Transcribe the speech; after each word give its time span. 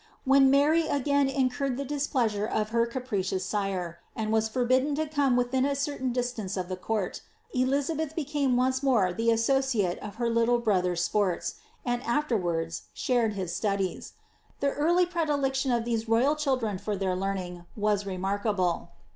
When 0.25 0.49
Mary 0.49 0.87
again 0.87 1.29
incurred 1.29 1.77
the 1.77 1.85
displeasure 1.85 2.47
of 2.47 2.69
her 2.69 2.87
capricious 2.87 3.45
sire, 3.45 3.99
and 4.15 4.31
was 4.33 4.49
forbidden 4.49 4.95
to 4.95 5.05
come 5.05 5.35
within 5.35 5.63
a 5.63 5.75
certain 5.75 6.11
distance 6.11 6.57
o( 6.57 6.63
the 6.63 6.75
court, 6.75 7.21
Elizabeth 7.53 8.15
became 8.15 8.57
once 8.57 8.81
more 8.81 9.13
the 9.13 9.29
associate 9.29 9.99
of 9.99 10.15
her 10.15 10.27
little 10.27 10.57
brother's 10.57 11.03
sports, 11.03 11.57
and 11.85 12.01
after 12.01 12.35
wards 12.35 12.87
shared 12.95 13.33
his 13.33 13.53
studies. 13.55 14.13
The 14.59 14.73
early 14.73 15.05
predilection 15.05 15.71
of 15.71 15.85
these 15.85 16.09
royal 16.09 16.35
children 16.35 16.79
for 16.79 16.95
their 16.95 17.15
learning 17.15 17.65
was 17.75 18.07
remarkable. 18.07 18.89